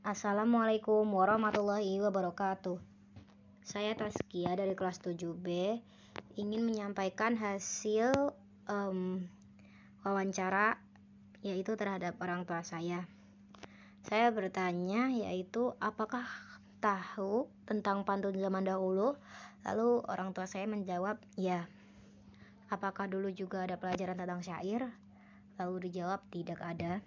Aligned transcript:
Assalamualaikum 0.00 1.04
warahmatullahi 1.12 2.00
wabarakatuh. 2.00 2.80
Saya 3.60 3.92
Taskia 3.92 4.56
dari 4.56 4.72
kelas 4.72 4.96
7B 5.04 5.76
ingin 6.40 6.64
menyampaikan 6.64 7.36
hasil 7.36 8.32
um, 8.64 9.28
wawancara 10.00 10.80
yaitu 11.44 11.76
terhadap 11.76 12.16
orang 12.16 12.48
tua 12.48 12.64
saya. 12.64 13.04
Saya 14.00 14.32
bertanya 14.32 15.12
yaitu 15.12 15.76
apakah 15.84 16.24
tahu 16.80 17.52
tentang 17.68 18.08
pantun 18.08 18.40
zaman 18.40 18.64
dahulu? 18.64 19.20
Lalu 19.68 20.00
orang 20.08 20.32
tua 20.32 20.48
saya 20.48 20.64
menjawab, 20.64 21.20
"Ya." 21.36 21.68
Apakah 22.72 23.04
dulu 23.04 23.28
juga 23.36 23.68
ada 23.68 23.76
pelajaran 23.76 24.16
tentang 24.16 24.40
syair? 24.40 24.96
Lalu 25.60 25.92
dijawab, 25.92 26.24
"Tidak 26.32 26.56
ada." 26.56 27.04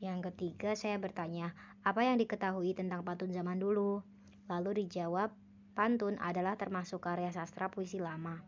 Yang 0.00 0.32
ketiga, 0.32 0.72
saya 0.72 0.96
bertanya, 0.96 1.52
apa 1.84 2.08
yang 2.08 2.16
diketahui 2.16 2.72
tentang 2.72 3.04
pantun 3.04 3.36
zaman 3.36 3.60
dulu? 3.60 4.00
Lalu 4.48 4.84
dijawab, 4.84 5.28
pantun 5.76 6.16
adalah 6.16 6.56
termasuk 6.56 7.04
karya 7.04 7.28
sastra 7.28 7.68
puisi 7.68 8.00
lama. 8.00 8.40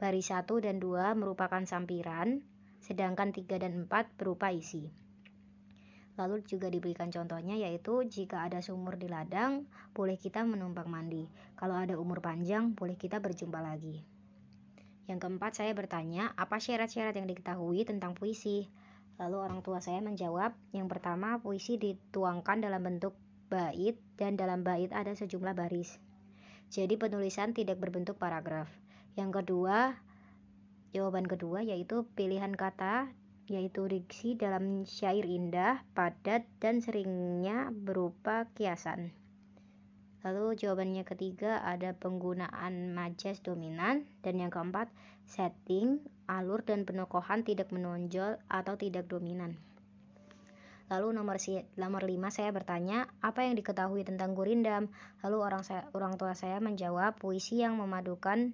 Baris 0.00 0.32
1 0.32 0.48
dan 0.64 0.80
2 0.80 1.12
merupakan 1.12 1.60
sampiran, 1.68 2.40
sedangkan 2.80 3.36
3 3.36 3.60
dan 3.60 3.84
4 3.84 4.16
berupa 4.16 4.48
isi. 4.48 4.88
Lalu 6.16 6.40
juga 6.48 6.72
diberikan 6.72 7.12
contohnya 7.12 7.58
yaitu 7.58 8.06
jika 8.08 8.46
ada 8.46 8.64
sumur 8.64 8.96
di 8.96 9.10
ladang, 9.10 9.68
boleh 9.92 10.16
kita 10.16 10.40
menumpang 10.40 10.88
mandi. 10.88 11.28
Kalau 11.52 11.76
ada 11.76 12.00
umur 12.00 12.24
panjang, 12.24 12.72
boleh 12.72 12.96
kita 12.96 13.20
berjumpa 13.20 13.60
lagi. 13.60 14.00
Yang 15.04 15.20
keempat, 15.20 15.52
saya 15.52 15.76
bertanya, 15.76 16.32
apa 16.32 16.56
syarat-syarat 16.56 17.12
yang 17.12 17.28
diketahui 17.28 17.84
tentang 17.84 18.16
puisi? 18.16 18.72
Lalu 19.18 19.36
orang 19.38 19.60
tua 19.62 19.78
saya 19.78 20.02
menjawab, 20.02 20.54
yang 20.74 20.90
pertama 20.90 21.38
puisi 21.38 21.78
dituangkan 21.78 22.58
dalam 22.58 22.82
bentuk 22.82 23.14
bait 23.46 23.94
dan 24.18 24.34
dalam 24.34 24.66
bait 24.66 24.90
ada 24.90 25.14
sejumlah 25.14 25.54
baris. 25.54 26.02
Jadi 26.74 26.98
penulisan 26.98 27.54
tidak 27.54 27.78
berbentuk 27.78 28.18
paragraf. 28.18 28.66
Yang 29.14 29.42
kedua, 29.42 29.94
jawaban 30.90 31.30
kedua 31.30 31.62
yaitu 31.62 32.02
pilihan 32.18 32.54
kata 32.58 33.14
yaitu 33.44 33.84
diksi 33.84 34.40
dalam 34.40 34.88
syair 34.88 35.28
indah, 35.28 35.84
padat 35.92 36.48
dan 36.64 36.80
seringnya 36.80 37.68
berupa 37.70 38.48
kiasan. 38.56 39.12
Lalu 40.24 40.56
jawabannya 40.56 41.04
ketiga 41.04 41.60
ada 41.60 41.92
penggunaan 41.92 42.96
majas 42.96 43.44
dominan 43.44 44.08
dan 44.24 44.40
yang 44.40 44.48
keempat 44.48 44.88
setting, 45.28 46.00
alur 46.24 46.64
dan 46.64 46.88
penokohan 46.88 47.44
tidak 47.44 47.68
menonjol 47.68 48.40
atau 48.48 48.74
tidak 48.80 49.04
dominan. 49.04 49.60
Lalu 50.88 51.16
nomor 51.16 51.36
si, 51.40 51.60
nomor 51.80 52.04
5 52.04 52.28
saya 52.32 52.52
bertanya, 52.52 53.08
apa 53.24 53.44
yang 53.44 53.56
diketahui 53.56 54.04
tentang 54.04 54.36
gurindam? 54.36 54.92
Lalu 55.24 55.38
orang 55.40 55.62
saya, 55.64 55.88
orang 55.96 56.16
tua 56.20 56.36
saya 56.36 56.60
menjawab, 56.60 57.16
puisi 57.16 57.60
yang 57.60 57.76
memadukan 57.80 58.52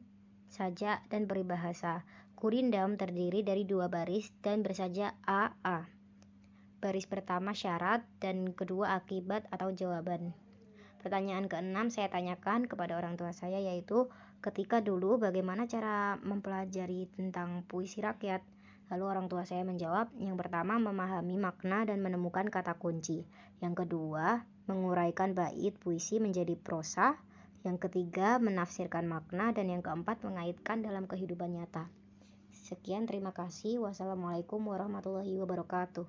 sajak 0.50 1.06
dan 1.10 1.30
peribahasa. 1.30 2.02
Gurindam 2.38 2.98
terdiri 2.98 3.46
dari 3.46 3.62
dua 3.68 3.86
baris 3.86 4.30
dan 4.42 4.66
bersaja 4.66 5.14
A 5.26 5.54
A. 5.62 5.86
Baris 6.80 7.04
pertama 7.04 7.52
syarat 7.52 8.00
dan 8.18 8.56
kedua 8.56 8.96
akibat 8.96 9.44
atau 9.52 9.70
jawaban. 9.74 10.32
Pertanyaan 11.00 11.48
keenam 11.48 11.88
saya 11.88 12.12
tanyakan 12.12 12.68
kepada 12.68 13.00
orang 13.00 13.16
tua 13.16 13.32
saya 13.32 13.56
yaitu 13.56 14.12
ketika 14.44 14.84
dulu 14.84 15.16
bagaimana 15.16 15.64
cara 15.64 16.20
mempelajari 16.20 17.08
tentang 17.16 17.64
puisi 17.64 18.04
rakyat. 18.04 18.44
Lalu 18.92 19.04
orang 19.06 19.26
tua 19.30 19.46
saya 19.46 19.62
menjawab, 19.62 20.10
yang 20.18 20.34
pertama 20.34 20.76
memahami 20.76 21.38
makna 21.38 21.86
dan 21.86 22.02
menemukan 22.02 22.50
kata 22.50 22.74
kunci. 22.74 23.22
Yang 23.62 23.86
kedua, 23.86 24.42
menguraikan 24.66 25.32
bait 25.32 25.72
puisi 25.78 26.18
menjadi 26.18 26.58
prosa. 26.58 27.14
Yang 27.62 27.86
ketiga, 27.86 28.42
menafsirkan 28.42 29.06
makna 29.06 29.54
dan 29.54 29.70
yang 29.70 29.80
keempat 29.84 30.20
mengaitkan 30.26 30.82
dalam 30.82 31.06
kehidupan 31.06 31.54
nyata. 31.54 31.86
Sekian 32.50 33.06
terima 33.06 33.30
kasih. 33.30 33.78
Wassalamualaikum 33.82 34.58
warahmatullahi 34.62 35.38
wabarakatuh. 35.38 36.06